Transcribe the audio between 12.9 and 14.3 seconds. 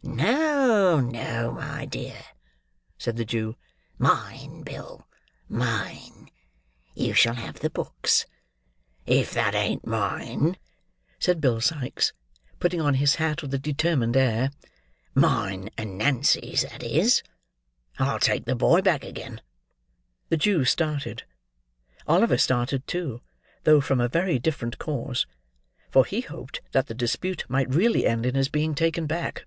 his hat with a determined